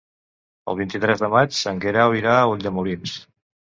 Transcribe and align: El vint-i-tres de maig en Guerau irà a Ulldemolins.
El 0.73 0.79
vint-i-tres 0.79 1.23
de 1.25 1.31
maig 1.35 1.61
en 1.75 1.85
Guerau 1.87 2.19
irà 2.25 2.37
a 2.43 2.53
Ulldemolins. 2.57 3.19